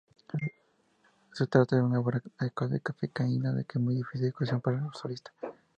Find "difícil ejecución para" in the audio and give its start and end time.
3.97-4.79